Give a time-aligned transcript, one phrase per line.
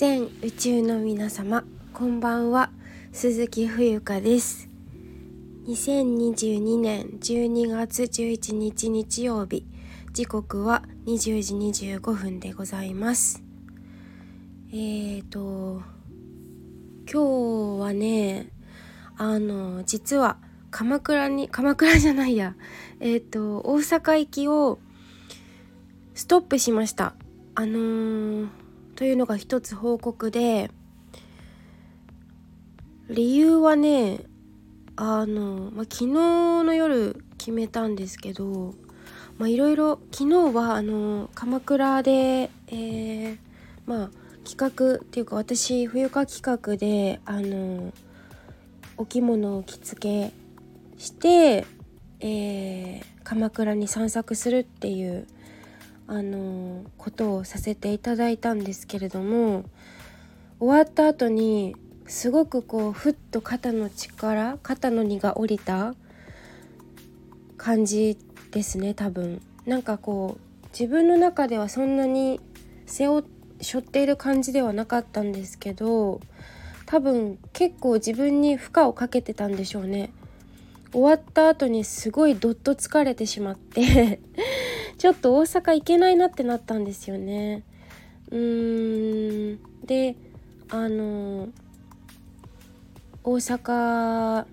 [0.00, 1.62] 全宇宙の皆様
[1.92, 2.70] こんばんは。
[3.12, 4.70] 鈴木冬香です。
[5.66, 9.66] 2022年12月11日日曜日。
[10.14, 11.54] 時刻は20時
[11.90, 13.42] 25分でございます。
[14.72, 15.82] えーと
[17.04, 18.48] 今日はね
[19.18, 20.38] あの実は
[20.70, 22.54] 鎌倉に鎌倉じゃないや。
[23.00, 24.78] えっ、と大阪行きを
[26.14, 27.12] ストップしました。
[27.54, 28.48] あのー、
[29.00, 30.70] というのが一つ報告で
[33.08, 34.18] 理由はね
[34.94, 36.06] あの、まあ、昨日
[36.64, 38.74] の夜決めたんですけど
[39.38, 43.38] まいろいろ昨日はあの鎌倉で、えー、
[43.86, 44.10] まあ
[44.46, 47.94] 企画っていうか私冬香企画であの
[48.98, 50.34] お着物を着付け
[51.02, 51.64] して、
[52.20, 55.26] えー、鎌倉に散策するっていう
[56.10, 59.64] あのことをさせていただいたんですけれども
[60.58, 61.76] 終わった後に
[62.08, 65.94] すごくこうふっと肩の力肩の荷が下りた
[67.56, 68.18] 感じ
[68.50, 69.40] ですね多分。
[69.66, 72.40] なんかこう自分の中ではそんなに
[72.86, 73.24] 背負
[73.60, 76.20] 背負っている感じではなかったんですけど
[76.86, 80.10] 多分結構自分に負荷をかけてたんでしょうね。
[80.92, 84.18] 終わった後にすごいどっと疲れてしまって
[85.00, 87.62] ちょっと大阪行けないなってなったんですよね。
[88.30, 90.14] うーんで
[90.68, 91.48] あの
[93.24, 94.44] 大阪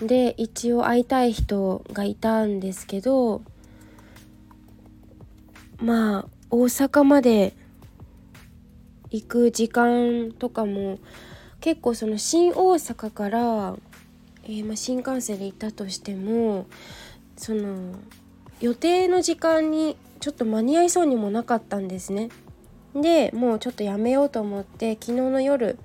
[0.00, 3.42] で一応会いたい人がいたんですけど
[5.82, 7.54] まあ大阪まで
[9.10, 11.00] 行く時間とかも
[11.60, 13.76] 結構その新大阪から、
[14.44, 16.68] えー、ま新幹線で行ったとしても
[17.36, 17.96] その
[18.60, 22.28] 予定の時間にちょっと間に合いそうにもなかったんですね。
[22.94, 25.78] でもうちょっとやめようと思って昨日の夜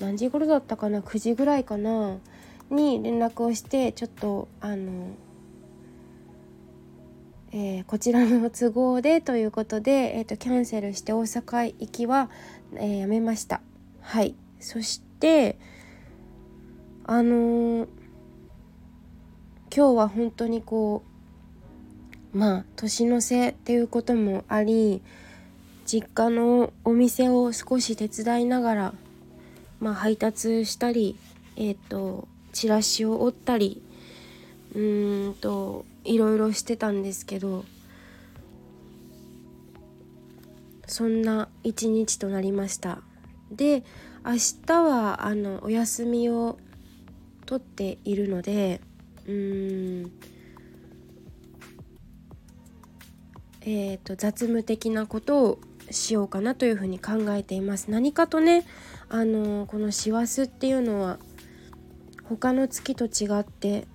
[0.00, 2.18] 何時頃だったかな？9時ぐらいかな？
[2.70, 5.10] に連絡をしてちょっとあの、
[7.52, 12.30] えー、こちらの都合でということで、えーと、キャンセルして大阪行きは、
[12.76, 13.60] えー、やめました。
[14.00, 15.58] はいそして
[17.04, 17.88] あのー、
[19.74, 21.09] 今日は本当にこう
[22.32, 25.02] まあ年の瀬っていうこともあり
[25.84, 28.94] 実家のお店を少し手伝いながら、
[29.80, 31.16] まあ、配達したり、
[31.56, 33.82] えーと、チラシを折ったり
[34.74, 37.64] うーんといろいろしてたんですけど
[40.86, 42.98] そんな一日となりました。
[43.50, 43.82] で
[44.24, 44.32] 明
[44.66, 46.58] 日はあのお休みを
[47.46, 48.80] 取っているので
[49.26, 50.12] うーん
[53.72, 55.58] えーと、雑務的なことを
[55.92, 58.66] しようかなというふに考えています何かとね
[59.08, 61.18] あのこの師走っていうのは
[62.24, 63.86] 他の月と違って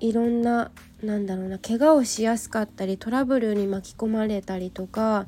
[0.00, 5.26] いろんななんだろうな怪我をしやすかったりトラブルに巻き込まれたりとか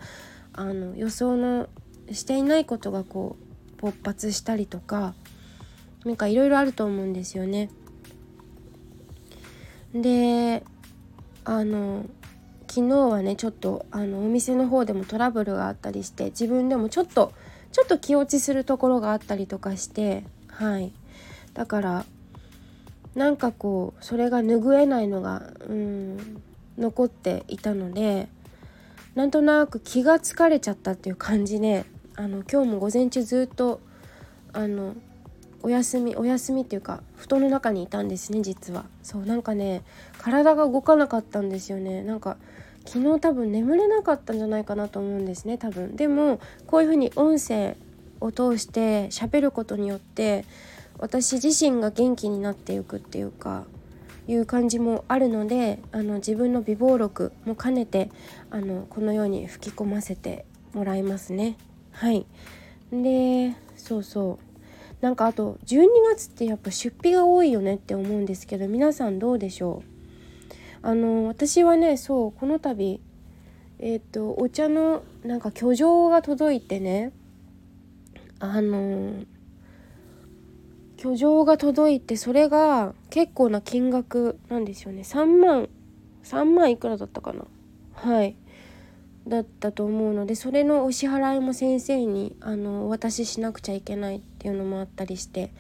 [0.53, 1.69] あの予想の
[2.11, 3.37] していないことがこ
[3.79, 5.15] う勃発したりとか
[6.05, 7.71] なんかいろいろあると思うんですよね。
[9.95, 10.65] で
[11.45, 12.07] あの
[12.75, 17.35] 昨日はねちょっとあのお店の方でもトラブルがあったりして自分でもちょっと
[17.71, 20.91] ちょっと気落ちするところがあったりとかしてはい。
[21.53, 22.07] だから
[23.15, 26.43] なんかこうそれが拭えないのがうん
[26.79, 28.29] 残っていたので
[29.15, 31.85] なんとなく気が疲れちゃったっていう感じで
[32.17, 33.81] あの今日も午前中ずっと
[34.55, 34.95] あの
[35.63, 38.87] お休みお休みっていうか布団の中にいたんですね実は。
[39.03, 39.83] そうなんかね
[40.17, 42.03] 体が動かなかったんですよね。
[42.03, 42.39] なんか
[42.85, 45.97] 昨日多分眠れなかったんじゃないかなと思うんですね多分。
[45.97, 47.77] でもこういうふうに音声
[48.21, 50.45] を通して喋ることによって
[50.99, 53.65] 私自身が元気になっていくっていうか
[54.29, 58.11] いう感じもあるのであの自分の美貌録も兼ねて
[58.51, 60.45] あのこのように吹き込ませて
[60.75, 61.57] もらいますね。
[61.91, 62.27] はい。
[62.93, 64.53] でそうそう。
[65.05, 69.92] なんかあと12月ってやっぱ出費が多いよねって思うんですけど皆さんどうでしょう？
[70.83, 73.01] あの私はねそうこの度
[73.79, 77.13] えっ、ー、とお茶のなんか居城が届いてね
[78.41, 79.25] あの
[80.97, 85.03] 居城が届いてそれが結構な金額なんですよね。
[85.03, 85.69] 3万
[86.25, 87.45] 3万いくらだったかな。
[87.95, 88.37] はい。
[89.27, 95.53] だったと思うのでそれのお支払いも先生にあのお渡ししなくちゃいけないっていうのもあったりして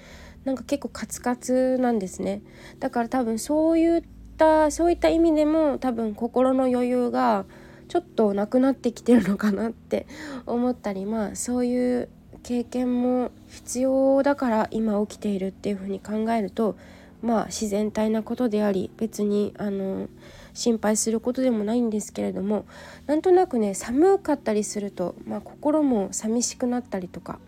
[0.44, 2.42] なんか結構カツカツなんですね。
[2.80, 3.98] だから多分そうい
[4.32, 7.44] ったそういった意味でも多分心の余裕が
[7.88, 10.06] ちょっとなくなってきてるのかなって
[10.46, 12.08] 思ったりまあそういう
[12.42, 16.76] 経験も必要だから今起きているっていうふうに考えると
[17.20, 20.08] まあ自然体なことであり別にあの
[20.54, 22.64] 心配することでもないんですけれども
[23.06, 27.38] なんとなくね寒かったりすると、まあ、心も寂しくなったりとか、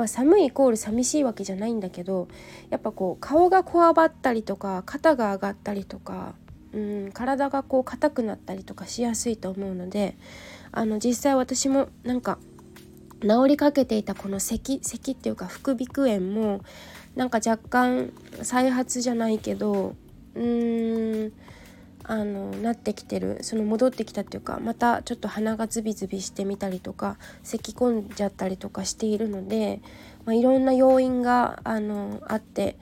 [0.00, 2.26] まあ、寒いイコール寂しいわけじゃないんだけど
[2.70, 6.32] やっぱこう顔がこわばったりとか肩が上がったりとか
[6.72, 10.16] うん体がこう硬くなったりとかしやすいと思うので
[10.72, 12.38] あの実際私もなんか
[13.20, 16.62] 治りかけていたこの咳咳っていうか副鼻腔炎も
[17.14, 18.10] なんか若干
[18.40, 19.94] 再発じゃないけど
[20.34, 21.32] うーん
[22.10, 29.80] あのなってきてるその戻ってきたっていうかまたちょっと鼻がズビズビしてみたりとか咳き込んじゃったりとかしているので、
[30.24, 32.74] まあ、いろんな要因があのあって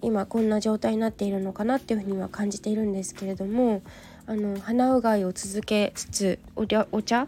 [0.00, 3.82] 今こんな状態になっているのかなっていうふうには感じているんですけれども
[4.26, 7.26] あの鼻うがいを続けつつおお茶？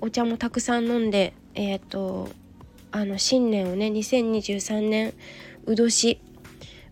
[0.00, 2.28] お茶もたくさん飲んでえっ、と
[2.90, 5.14] あの新年をね2023年
[5.66, 6.20] う年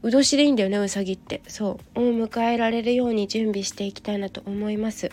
[0.02, 1.42] う年でいいんだよねうさぎって。
[1.48, 2.00] そう。
[2.00, 5.10] を迎えられるように準備していきたいなと思います。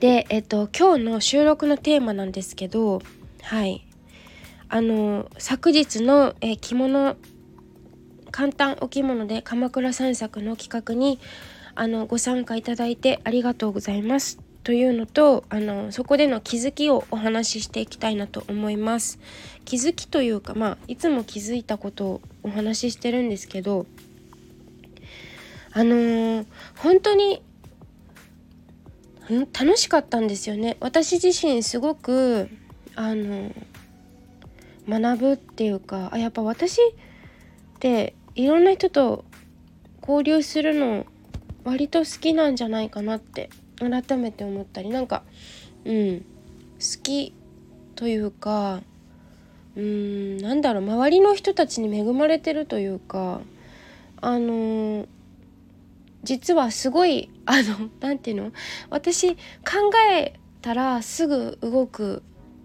[0.00, 3.00] でえっと今日の収録のテーマなんですけど
[3.42, 3.86] はい。
[4.68, 7.16] あの昨日の、え着物
[8.32, 11.20] 簡単お着物で鎌倉散策の企画に
[11.76, 14.43] あのご参加いただいてありがとうございます。
[14.64, 19.18] というのとあのそこでの気づきをお話ししていきたいなと思います。
[19.66, 23.86] 気づきというかまあいつも気づいたことをお話ししてるんですけど
[25.72, 26.46] あのー、
[26.78, 27.42] 本当に
[29.28, 30.76] 楽しかったんですよね。
[30.80, 32.48] 私自身すごく
[32.94, 33.52] あの
[34.88, 36.84] 学ぶっていうかあやっぱ私っ
[37.80, 39.24] ていろんな人と
[40.00, 41.06] 交流するの
[41.64, 45.22] 割と好きなんじゃないかなって改めて思ったりなんか
[45.84, 46.18] うん
[46.78, 47.32] 好き
[47.96, 48.82] というか
[49.76, 53.40] うんなんだろう周りの人たちに恵まれてるというか
[54.20, 55.06] あの
[56.22, 58.52] 実はすごいあの 何て言うの？
[58.90, 59.38] 私考
[60.12, 62.22] えたらすぐ動く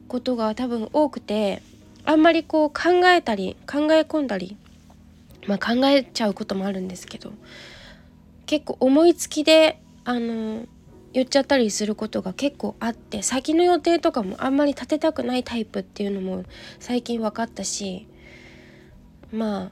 [0.08, 1.62] ことが多分多くて
[2.06, 4.56] あんまりこう考えたり考え込んだり
[5.48, 7.34] まあ考えちゃうこともあるんですけど
[8.46, 10.66] 結構思いつきであの
[11.14, 16.44] 言っちゃったりすることが結構あって先の予定とかもあんまり立てたくないタイプっていうのも
[16.80, 18.08] 最近分かったし
[19.32, 19.72] ま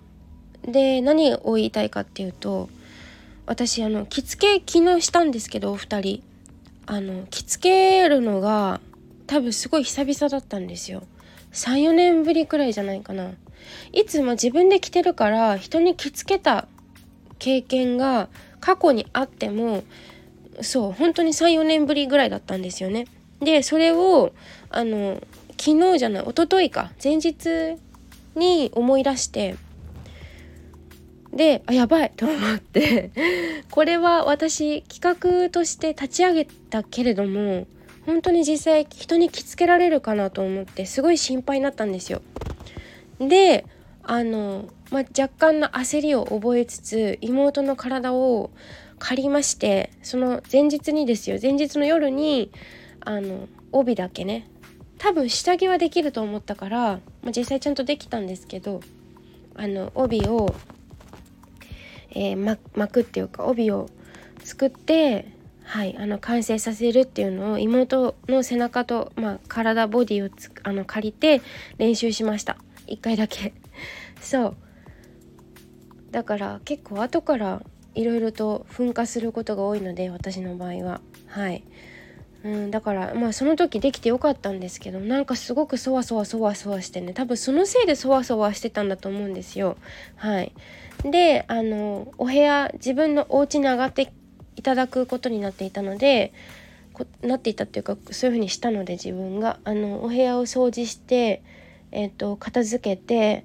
[0.65, 2.69] あで何を言いたいかっていうと
[3.45, 6.23] 私あの着付け昨日したんですけどお二人。
[6.89, 7.61] あの着付
[8.01, 8.79] けるのが
[9.27, 11.03] 多分すごい久々だったんですよ。
[11.51, 13.31] 34年ぶりくらいじゃないかな。
[13.91, 16.67] いつも自分で着てるから人に着付けた
[17.39, 18.29] 経験が
[18.61, 19.83] 過去にあっても
[20.61, 23.05] そう本当に34年ぶりぐらいだったんですよね。
[23.39, 24.33] でそれを
[24.69, 25.21] あの
[25.59, 27.77] 昨日じゃない一昨日か前日
[28.35, 29.55] に思い出して
[31.33, 33.11] であやばいと思って
[33.69, 37.67] これは私企画として立ち上げたけれども
[38.05, 42.21] 本当に実際人に着付けられるかなと思ってすごい心配になったんですよ。
[43.19, 43.65] で
[44.03, 48.51] あの、まあ、若干の焦りを覚えつつ妹の体を
[48.99, 52.51] 借りましてその前日にですよ前日の夜に
[53.01, 54.49] あの帯だけね
[54.97, 56.79] 多分下着はできると思ったから、
[57.21, 58.81] まあ、実際ちゃんとできたんですけど
[59.55, 60.55] あの帯を、
[62.11, 63.89] えー、ま、巻くっていうか帯を
[64.43, 65.31] 作って
[65.63, 70.31] はいあの完成させるっていうのを妹の背中と、まあ、体ボディを
[70.63, 71.41] あの借りて
[71.77, 72.57] 練習しました。
[72.87, 73.53] 1回だけ。
[74.21, 74.57] そう。
[76.11, 77.61] だから結構後から
[77.97, 81.01] いろいろと噴火することが多いので私の場合は。
[81.25, 81.63] はい、
[82.43, 87.13] うん、だからまあその時できてよかったんですけどなんかすごくそわそわそわそわしてね。
[87.13, 89.77] 多分そのせいでそわそわしてたんだと思うんですよ。
[90.15, 90.53] はい。
[91.03, 94.13] であのお部屋自分のお家に上がって
[94.55, 96.33] いただくことになっていたので
[96.93, 99.59] こなっていたっていうかそういう風にしたので自分が。
[99.63, 101.41] あのお部屋を掃除して
[101.91, 103.43] えっ、と片付けて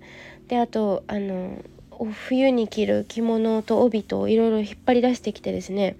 [0.49, 1.57] であとあの
[2.05, 5.97] 冬に着る着物と帯といろいろ引っ張り出してきてですね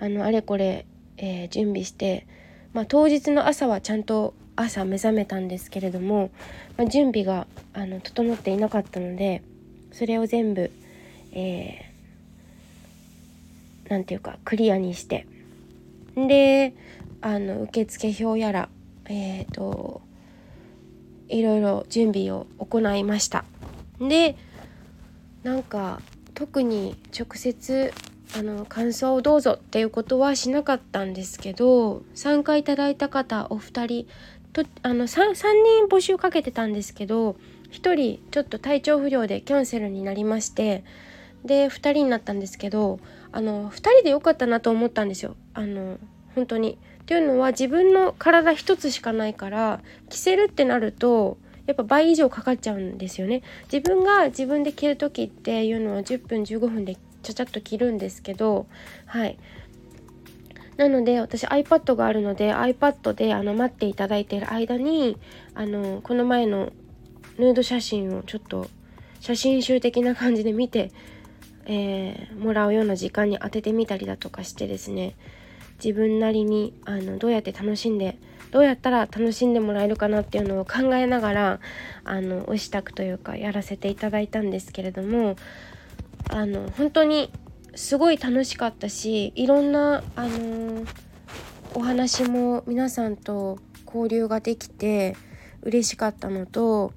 [0.00, 0.86] あのあれこれ、
[1.16, 2.26] えー、準備して、
[2.72, 6.30] まあ、当日の朝はちゃんと朝目覚めたんですけれども、
[6.76, 9.42] まあ、準備があの整っていなかったので
[9.92, 10.70] それを全部
[11.32, 15.26] えー、て言うかクリアにして
[16.14, 16.74] で
[17.22, 18.68] あの受付表やら
[19.06, 20.02] えっ、ー、と
[21.28, 23.44] いろいろ準備を行いました。
[23.98, 24.36] で
[25.42, 26.00] なんか
[26.34, 27.92] 特に直接
[28.34, 34.06] あの感想をどうぞっていうことはしなかったんですけど参加いただいた方お二人
[34.52, 37.36] とあの 3, 3人募集かけてたんですけど
[37.72, 40.84] 1人ちょっと体調不良でキャンセルになりまして
[41.44, 43.00] で2人になったんですけど
[43.32, 45.36] あの2人で良かったなと思ったんですよ。
[45.54, 45.98] あの
[46.34, 53.42] 本当にっていうのは自分の体一つしかないから着せるってなるとやっぱ倍以上かかっちゃうんですよね。
[53.72, 58.66] 自分が自分で着る時っていうのは10分15分でちゃちゃっと着るんですけど
[59.06, 59.38] はい
[60.76, 65.16] なので私 iPad があるので iPad であの待っていただいている間に
[65.54, 66.72] あのこの前の
[67.38, 68.68] ヌード写真をちょっと
[69.20, 70.90] 写真集的な感じで見て、
[71.66, 75.14] えー、もらうような時間に当ててみたりだとかしてですね
[75.82, 78.18] 自分なりにあのどうやって楽しんで
[78.52, 81.60] どうやったら楽しんでもらえるかなっていうのを考えながら
[82.04, 85.36] あのお支度というかやらせていただいたんですけれども
[86.28, 87.32] あの本当に
[87.74, 90.84] すごい楽しかったしいろんなあの
[91.74, 95.16] お話も皆さんと交流ができて
[95.62, 96.92] 嬉しかったのと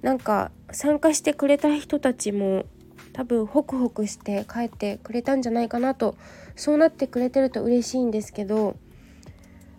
[0.00, 2.66] なんか参加してくれた人たちも
[3.12, 6.14] 多分ホクホクして帰ってくれたんじゃないかなと
[6.54, 8.76] そうなってくれてると嬉しいんですけど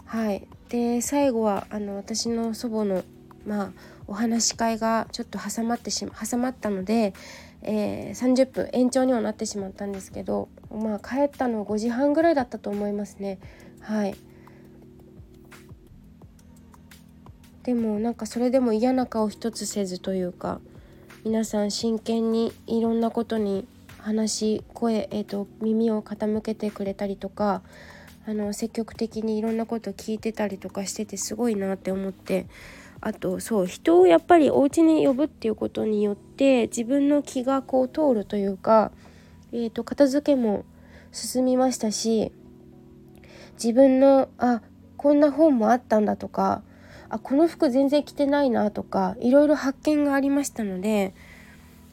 [0.04, 0.46] はい。
[0.70, 3.04] で最後はあの私の祖母の
[3.46, 3.72] まあ
[4.08, 7.14] お話し会がちょっと挟まってし挟まったので、
[7.62, 13.40] えー、30分延長にはなってしまったんですけどまあ帰ったの5時半ぐらいだったと思いますね。
[13.82, 14.16] はい。
[17.64, 20.60] でもなんかそれでも嫌な顔一つせずというか
[21.24, 23.68] 皆さん真剣にいろんなことに
[24.00, 27.62] 話し声、えーと、耳を傾けてくれたりとか
[28.30, 32.46] あの積極的にいろんなこと聞いてたりとかしててすごいなって思って
[33.02, 38.92] あとそう人をやっぱりお家に呼ぶっていうことによって自分の気がこう通るというか、
[39.52, 40.64] えーと片付けも
[41.12, 42.32] 進みましたし
[43.54, 44.62] 自分のあ
[44.96, 46.62] こんな本もあったんだとか
[47.10, 51.16] あこの服全然着てないなとかいろいろ発見がありましたので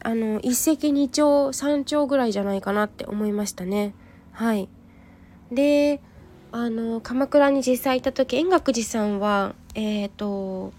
[0.00, 3.94] あの一石二鳥三鳥ぐらいじゃないかなって思いましたね。
[4.32, 4.68] はい
[5.50, 6.00] で
[6.52, 10.72] あの鎌倉に実際行った時円覚寺さんはえっ、ー、と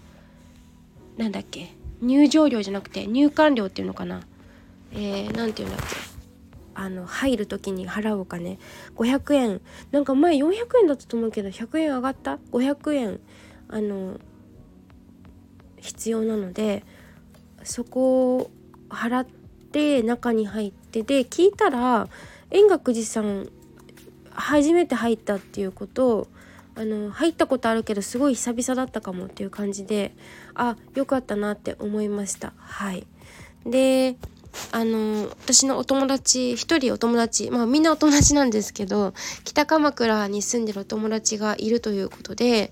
[1.16, 4.22] なんだっけ入場料じゃなくて入館料っていうのかな。
[4.92, 5.96] えー、て言うんだっけ。
[6.74, 8.58] あの入る時に払うお金。
[8.96, 9.60] 500円。
[9.90, 13.20] なんか前400円だったと思うけど100円上がった？500円
[13.68, 14.18] あの
[15.76, 16.84] 必要なので
[17.64, 18.50] そこを
[18.88, 19.26] 払っ
[19.72, 22.08] て中に入ってで聞いたら
[22.50, 23.48] 円覚寺さん
[24.40, 26.28] 初めて入ったっていうことを
[26.74, 30.14] あの入ったことあるけどすごい久々だったかもっていう感じで
[30.54, 32.52] あ良かったなって思いました。
[32.56, 33.06] はい。
[33.66, 34.16] で
[34.72, 39.12] あの私のお友達一人お友達まあみんなお友達なんですけど
[39.44, 42.70] 北鎌倉に住んでるお友達がいるということで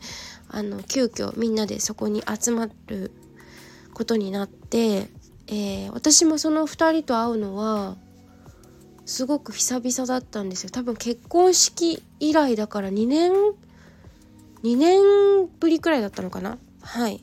[0.49, 3.11] あの急遽みんなでそこに集まる
[3.93, 5.09] ことになって、
[5.49, 7.97] えー、私もその2人と会うのは
[9.07, 10.71] すごく久々だったんですよ。
[10.71, 13.33] 多分結婚式以来だから2年
[14.63, 16.59] 2年ぶりくらいだったのかな。
[16.83, 17.23] はい。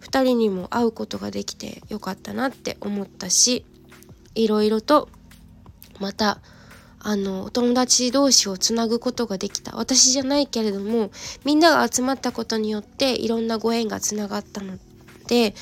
[0.00, 3.66] 2人にも会うことができてよかったなって思ったし
[4.36, 5.08] いろいろと
[5.98, 6.38] また
[7.00, 9.76] あのお友達同士をつなぐことができた。
[9.76, 11.10] 私じゃないけれども
[11.44, 14.78] みんなが集まったことによっていろんなご縁がつながったの
[15.26, 15.56] で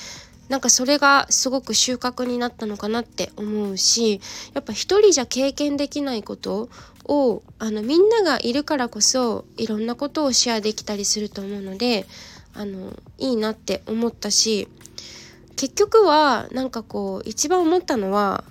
[0.49, 4.21] なんかそれがすごく収穫になったのかなって思うし
[4.53, 6.69] やっぱ一人じゃ経験できないこと
[7.05, 12.07] をあのみんながいるからこそいろんなことをシェアできたりすると思うので
[12.55, 14.69] あのいいなって思ったし
[15.57, 18.45] 結局はなんかこう一番思ったのは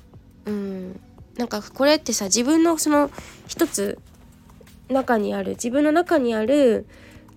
[0.46, 1.00] うん
[1.38, 3.10] なんかこれってさ自分のその
[3.48, 4.00] 一つ
[4.90, 6.86] 中にある自分の中にある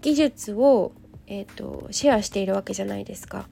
[0.03, 0.93] 技術を、
[1.27, 3.49] えーと、シェアしているわけじゃないですか。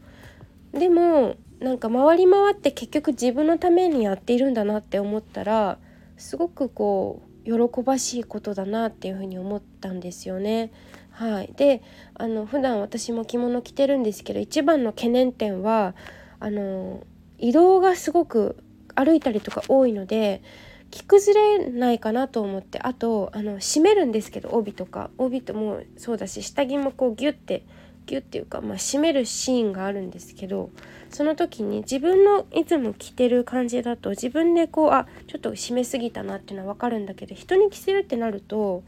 [0.75, 5.79] でもなんか回り回って結局自分のためにやっているんだなって思ったら
[6.17, 10.73] すごくこう喜ばしいことだなっていうふに思ったんですよね。
[11.11, 11.83] はい、で
[12.15, 15.95] あの普段私も着物着てるんですけど一番の懸念点は
[16.41, 17.05] あの
[17.39, 18.57] 移動がすごく
[18.97, 20.43] 歩いたりとか多いので
[20.91, 27.65] 着崩れないかなと思ってあとあの締めるんですけど帯とか帯ともそうだし下着もこうギュッて
[28.07, 30.71] ギュッていうか、まあ、締めるシーンがあるんですけど
[31.11, 38.83] その時に自分のいつも着てる感じだと自分でこうあちょっと締めすぎたなっていうのは分かるんだけど人に着せるってなると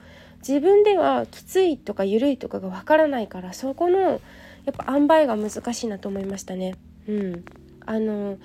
[0.47, 6.75] 自分ではきついとか緩いとかが分からないからそこのやっぱ塩梅が難しいなと思いましたね。
[7.09, 7.45] うん、
[7.87, 8.37] あの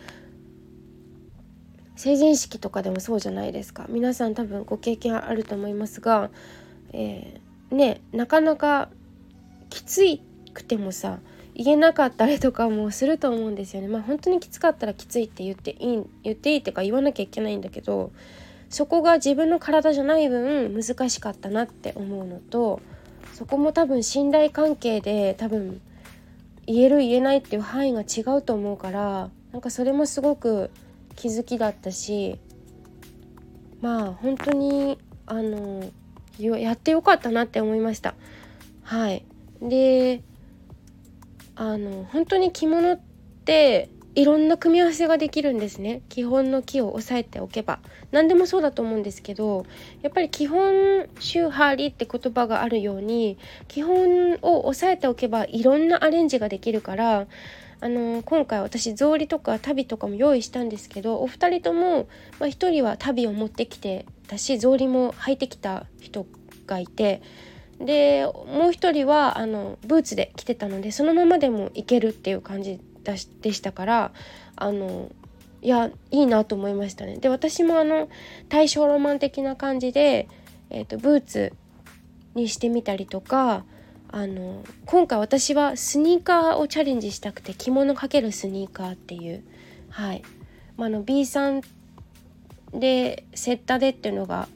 [1.96, 6.30] 成人式とかでもそうじゃないですか皆さん多分ご経験あると思いますが、
[6.94, 8.90] えー、ねなかなか
[9.70, 11.20] きついくてもさ
[11.54, 13.88] 言えなかったりとかもすると思うんですよね。
[13.88, 18.12] まあ本当にきつかったらきついって言っていい言っていいってか言わなきゃいけないんだけど
[18.70, 22.82] そこが自分の体じゃない分難しかったなって思うのと
[23.34, 25.82] そこも多分信頼関係で多分
[26.66, 30.72] 言える言えないっていう範囲が違うと思うからなんかそれもすごく
[31.16, 32.40] 気づきだったし
[33.82, 35.84] まあ本当にあの
[36.40, 38.16] やってよかったなって思いました。
[38.84, 39.26] はい
[39.62, 40.24] で
[41.62, 43.00] あの本当に着物っ
[43.46, 46.02] ていろんな組み合わせができるんですね。
[46.10, 47.78] 基本の木を押さえておけば。
[48.10, 49.68] 何でもそうだと思うんですけど
[50.02, 53.38] やっぱり基本周波りって言葉があるように
[53.68, 57.28] 基本を押さえておけばいろんなアレンジができるから
[57.80, 66.26] あの今回私草履とか足袋とかも用意したんですけどお二人とも、まあ、1人は足袋を持ってきてたし草履も履いてきた人
[66.68, 67.22] がいて
[67.86, 72.80] でもう一人はあのブーツで来てたのでそのままでもいけるっていう感じ
[73.42, 74.12] でしたから
[74.56, 75.12] あの
[75.62, 77.18] いやいいなと思いましたね。
[77.18, 78.10] で私もあの
[78.50, 80.28] 大正ロマン的な感じで、
[80.70, 81.54] えーと、ブーツ
[82.34, 83.64] にしてみたりとか
[84.10, 89.44] あの今回私はスニーカーをチャレンジしたくて着物かけるスニーカーっていう
[89.90, 90.24] はい、
[90.78, 91.62] まあ、の B さん
[92.74, 94.48] でセッタでっていうのが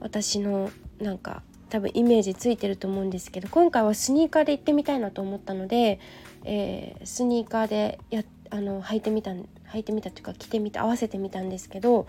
[0.00, 0.70] 私の
[1.00, 6.00] なんか多分イメージついてると思うんですけど今回はスニーカーで行ってみたいなと思ったので、
[6.44, 12.06] えー、スニーカーでやあの履いてみた履いてみたというか着てみた合わせてみたんですけど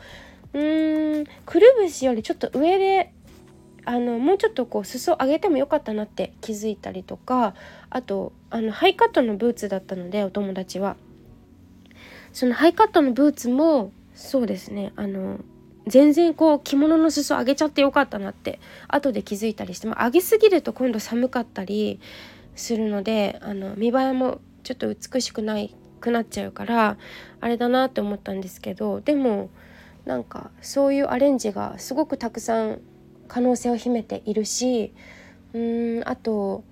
[0.54, 3.12] うーんくるぶしよりちょっと上で
[3.86, 7.56] あのもうちょっとこう裾上げてもよかったなって気づいたりとか
[7.90, 10.98] あとあのハイカットのブーツだったのでお友達は。
[12.34, 15.40] そのハイカットのブーツもそうですねあの
[15.88, 22.00] 全然こう着物の裾上げちゃってよかったなって後で気づいたりして、ま、上げすぎると今度寒かったり
[22.56, 26.98] するのであの見栄えもちょっと美しくないくなっちゃうから
[27.40, 29.50] あれだなって思ったんですけどでも
[30.06, 32.82] なんかそういうアレンジがすごくたくさん
[33.28, 34.94] 可能性を秘めているし
[35.54, 36.64] うーんあと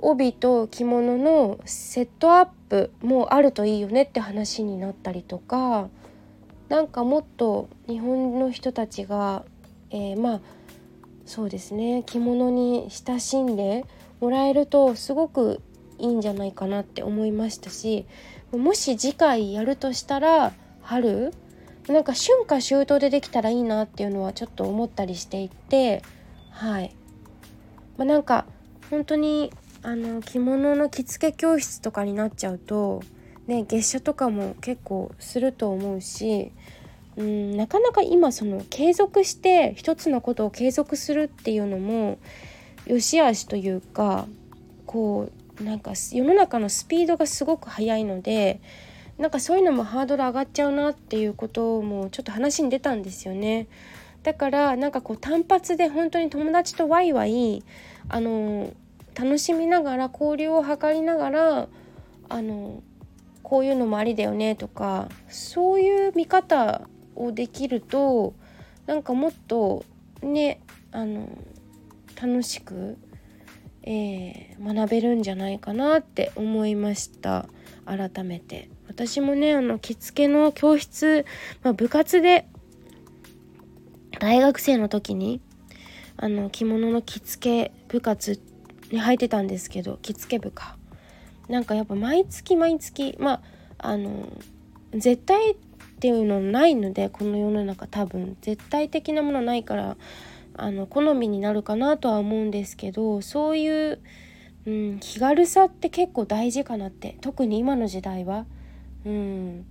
[0.00, 5.88] 帯と着物のセットアップもあるといいよねって話になったりとか
[6.68, 9.44] なんかもっと日本の人たちが、
[9.90, 10.40] えー、まあ
[11.24, 13.84] そうですね着物に親しんで
[14.20, 15.60] もらえるとすごく
[15.98, 18.06] いいんじゃないかなって思いましたし
[18.52, 21.32] もし次回やるとしたら春
[21.88, 26.02] なんか春夏秋冬でできたらいいなっていうのはちょっと思ったりしていて
[26.50, 26.94] はい、
[27.96, 28.46] まあ、なんか
[28.90, 29.52] 本当に
[29.82, 33.02] あの着物の着付け教室とかになっちゃうと
[33.48, 36.52] ね月謝とかも結構すると思うし
[37.16, 42.18] うんなかなか今その継続して一つのことを継続するっていうのも
[42.86, 44.26] 良し悪しというか
[44.86, 45.30] こ
[45.60, 48.60] うなんか世の中のスピードがすごく速いので
[49.18, 53.66] なんかそういうのもハードル上がっちゃうなっていうこともちょっと話に出たんですよね。
[54.22, 57.64] だからなんかこう単発で本当に友達とワイワイ
[58.08, 58.72] あの
[59.14, 61.68] 楽しみながら交流を図りながら
[62.28, 62.82] あの
[63.48, 66.82] こういうのもありだよねとかそういう見方
[67.16, 68.34] をできると
[68.86, 69.84] なんかもっと
[70.22, 70.60] ね
[70.92, 71.28] あの
[72.20, 72.98] 楽しく、
[73.82, 77.48] えー、学べるんじゃないかなって思いました。
[77.86, 78.68] 改めて。
[78.86, 81.24] 私もねあの着付けの教室、
[81.62, 82.46] まあ、部活で
[84.18, 85.40] 大学生の時に
[86.16, 88.40] あの着物の着付け部活
[88.90, 90.77] に入ってたんですけど着付け部か。
[91.48, 93.40] なんかやっぱ毎月毎月まあ
[93.78, 94.28] あの
[94.92, 95.56] 絶対っ
[96.00, 99.96] ていうのないのでこの世の中多分絶対的なものないから
[100.54, 104.00] あの好みになるかなとは思うんですけどそういう、
[104.66, 108.46] うん、気軽さって結構大事かなって特に今の時代は。
[109.04, 109.64] うん、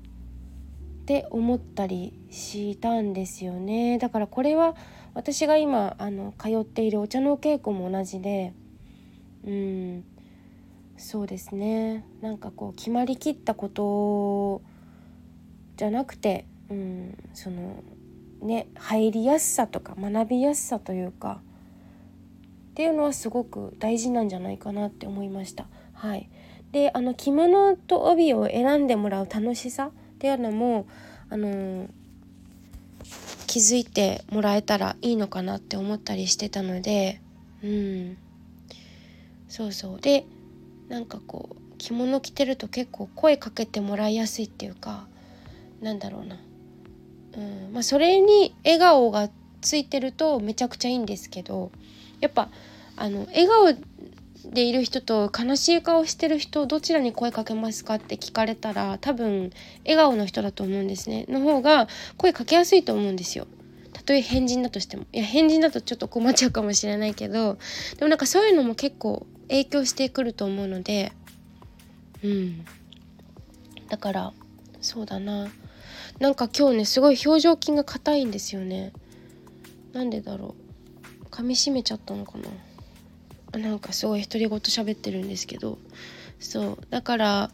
[1.01, 3.97] って思ったりしたんですよね。
[3.97, 4.75] だからこれは
[5.13, 8.53] 私が今あの通っているお茶のお稽古も同じで
[9.45, 10.03] うん。
[10.97, 12.03] そうですね。
[12.21, 14.61] なんかこう決まりきったこと
[15.77, 17.83] じゃなくて、うん、その
[18.41, 21.39] ね入りやすさとか学びやすさというか
[22.71, 25.67] っていうのはすごく大事なんじゃないかなって思いました。
[25.93, 26.29] はい、
[26.71, 30.87] であの着物と帯を選んでもらう楽しさっていうのも
[31.29, 31.87] あの
[33.45, 37.21] 気づいてもらえたらいいのかなって思ったりしてたので
[37.63, 38.17] うん。
[39.47, 40.01] そうそう。
[40.01, 40.25] で
[40.89, 45.07] なんかこう着物着てると結構声かけてもらいやすいっていうか
[45.81, 46.37] なんだろうな。
[47.37, 49.29] うんまあ、それに笑顔が
[49.61, 51.71] ついてるとめちゃくちゃいいんですけど
[52.19, 52.49] やっぱ
[52.95, 53.73] あの笑顔
[54.45, 59.51] でいる人と悲しい顔してる人どちらに声かけますかって聞かれたら多分
[59.83, 61.25] 笑顔の人だと思うんですね。
[61.27, 63.45] の方が声かけやすいと思うんですよ。
[63.93, 65.05] たとえ変人だとしても。
[65.13, 67.57] いや変人だとちょっと困っちゃうかもしれないけど
[67.97, 71.13] でもなんかそういうのも結構影響してくると思うので
[72.23, 72.65] うん。
[73.89, 74.33] だから
[74.81, 75.47] そうだな。
[76.19, 78.91] なんか今日ねすごい表情筋が硬いんですよね。
[79.93, 80.55] なんでだろ
[81.23, 81.25] う。
[81.29, 82.37] 噛みしめちゃったのか
[83.53, 83.59] な。
[83.59, 85.77] なんかすごい独り言喋ってるんですけど。
[86.39, 86.77] そう。
[86.89, 87.51] だから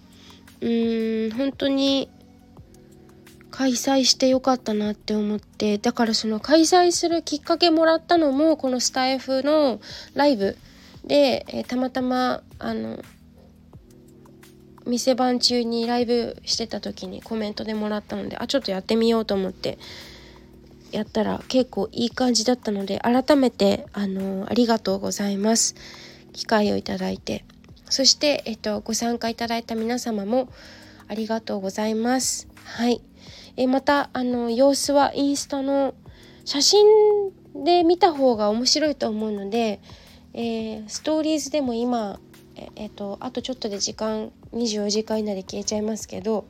[0.61, 2.09] うーん本当に
[3.51, 5.77] 開催してよかったなって思って。
[5.77, 9.79] だからその開催するきっかけもらったのもこのスタイフの
[10.13, 10.57] ライブ。
[11.05, 13.01] で、えー、たまたまあの
[14.85, 19.77] 店番中にライブしてた時にコメントでもらったのであちょっとやってみようと思って
[20.91, 25.75] やったら結構いい感じだったので改めてあのありがとうございます。
[26.33, 27.45] 機会をいただいて。
[27.89, 30.49] そして、えっと、ご参加いただいた皆様も
[31.07, 32.47] ありがとうございます。
[32.63, 33.01] はい。
[33.55, 35.93] えまたあの様子はインスタの
[36.43, 36.85] 写真
[37.63, 39.79] で見た方が面白いと思うので、
[40.33, 42.19] えー、ストーリーズでも今
[42.55, 46.45] ええっとあとちょっとで時間24時間以内で消えちゃいますけど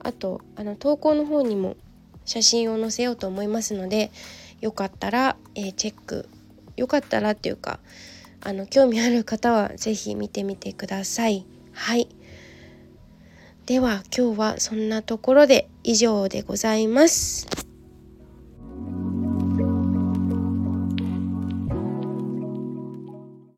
[0.00, 1.76] あとあの投稿の方にも
[2.24, 4.10] 写真を載せようと思いますので
[4.60, 6.28] よかったら、えー、チェック
[6.76, 7.78] よかったらっていうか
[8.40, 11.44] あの興味ある方は是非見てみてください。
[11.72, 12.08] はい
[13.66, 17.65] では今日はそんなところで以上でございます。